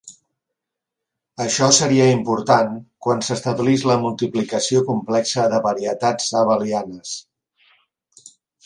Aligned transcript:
Això 1.45 1.67
seria 1.79 2.07
important 2.13 2.79
quan 3.07 3.21
s'establís 3.27 3.85
la 3.93 3.99
multiplicació 4.07 4.85
complexa 4.91 5.47
de 5.55 5.61
varietats 5.71 6.35
abelianes. 6.45 7.17